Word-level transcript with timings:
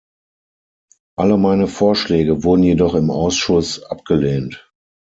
Alle 1.15 1.37
meine 1.37 1.67
Vorschläge 1.67 2.43
wurden 2.43 2.63
jedoch 2.63 2.95
im 2.95 3.11
Ausschuss 3.11 3.83
abgelehnt. 3.83 4.67